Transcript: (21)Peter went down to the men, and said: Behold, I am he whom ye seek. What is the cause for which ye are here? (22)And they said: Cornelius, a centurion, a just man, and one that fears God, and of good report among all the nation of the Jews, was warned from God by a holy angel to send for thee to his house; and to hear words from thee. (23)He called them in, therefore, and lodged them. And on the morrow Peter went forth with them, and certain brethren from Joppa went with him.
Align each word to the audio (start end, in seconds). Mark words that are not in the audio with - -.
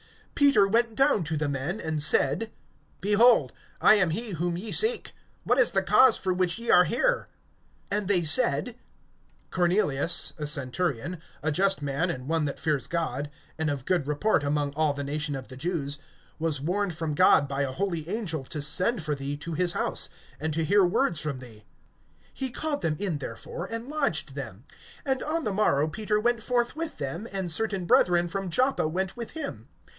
(21)Peter 0.35 0.71
went 0.71 0.95
down 0.95 1.23
to 1.23 1.37
the 1.37 1.47
men, 1.47 1.79
and 1.79 2.01
said: 2.01 2.51
Behold, 3.01 3.53
I 3.79 3.93
am 3.93 4.09
he 4.09 4.31
whom 4.31 4.57
ye 4.57 4.71
seek. 4.71 5.11
What 5.43 5.59
is 5.59 5.69
the 5.69 5.83
cause 5.83 6.17
for 6.17 6.33
which 6.33 6.57
ye 6.57 6.71
are 6.71 6.85
here? 6.85 7.27
(22)And 7.91 8.07
they 8.07 8.23
said: 8.23 8.75
Cornelius, 9.51 10.33
a 10.39 10.47
centurion, 10.47 11.21
a 11.43 11.51
just 11.51 11.83
man, 11.83 12.09
and 12.09 12.27
one 12.27 12.45
that 12.45 12.59
fears 12.59 12.87
God, 12.87 13.29
and 13.59 13.69
of 13.69 13.85
good 13.85 14.07
report 14.07 14.43
among 14.43 14.73
all 14.73 14.93
the 14.93 15.03
nation 15.03 15.35
of 15.35 15.49
the 15.49 15.55
Jews, 15.55 15.99
was 16.39 16.59
warned 16.59 16.95
from 16.95 17.13
God 17.13 17.47
by 17.47 17.61
a 17.61 17.71
holy 17.71 18.09
angel 18.09 18.43
to 18.45 18.63
send 18.63 19.03
for 19.03 19.13
thee 19.13 19.37
to 19.37 19.53
his 19.53 19.73
house; 19.73 20.09
and 20.39 20.51
to 20.55 20.65
hear 20.65 20.83
words 20.83 21.19
from 21.19 21.37
thee. 21.37 21.65
(23)He 22.39 22.53
called 22.55 22.81
them 22.81 22.95
in, 22.97 23.19
therefore, 23.19 23.67
and 23.67 23.87
lodged 23.87 24.33
them. 24.33 24.65
And 25.05 25.21
on 25.21 25.43
the 25.43 25.53
morrow 25.53 25.87
Peter 25.87 26.19
went 26.19 26.41
forth 26.41 26.75
with 26.75 26.97
them, 26.97 27.27
and 27.31 27.51
certain 27.51 27.85
brethren 27.85 28.27
from 28.27 28.49
Joppa 28.49 28.87
went 28.87 29.15
with 29.15 29.31
him. 29.31 29.67